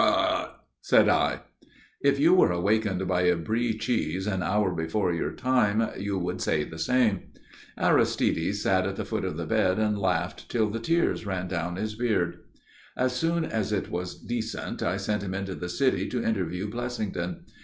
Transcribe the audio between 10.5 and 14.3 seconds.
the tears ran down his beard. As soon as it was